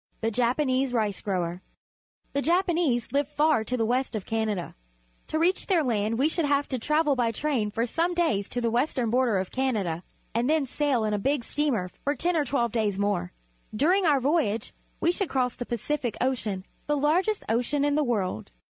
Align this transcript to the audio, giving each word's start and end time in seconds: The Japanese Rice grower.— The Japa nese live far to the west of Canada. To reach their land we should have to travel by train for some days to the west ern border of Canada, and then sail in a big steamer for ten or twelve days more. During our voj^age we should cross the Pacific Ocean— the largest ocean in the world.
The 0.21 0.31
Japanese 0.31 0.93
Rice 0.93 1.21
grower.— 1.21 1.61
The 2.33 2.41
Japa 2.41 2.73
nese 2.75 3.13
live 3.13 3.27
far 3.27 3.63
to 3.63 3.77
the 3.77 3.85
west 3.85 4.15
of 4.15 4.25
Canada. 4.25 4.73
To 5.27 5.37
reach 5.37 5.67
their 5.67 5.83
land 5.83 6.17
we 6.17 6.27
should 6.27 6.45
have 6.45 6.67
to 6.69 6.79
travel 6.79 7.15
by 7.15 7.31
train 7.31 7.69
for 7.69 7.85
some 7.85 8.15
days 8.15 8.49
to 8.49 8.61
the 8.61 8.71
west 8.71 8.97
ern 8.97 9.11
border 9.11 9.37
of 9.37 9.51
Canada, 9.51 10.01
and 10.33 10.49
then 10.49 10.65
sail 10.65 11.03
in 11.05 11.13
a 11.13 11.19
big 11.19 11.43
steamer 11.43 11.87
for 12.03 12.15
ten 12.15 12.35
or 12.35 12.45
twelve 12.45 12.71
days 12.71 12.97
more. 12.97 13.31
During 13.75 14.07
our 14.07 14.19
voj^age 14.19 14.71
we 14.99 15.11
should 15.11 15.29
cross 15.29 15.55
the 15.55 15.67
Pacific 15.67 16.17
Ocean— 16.19 16.65
the 16.87 16.97
largest 16.97 17.43
ocean 17.47 17.85
in 17.85 17.93
the 17.93 18.03
world. 18.03 18.51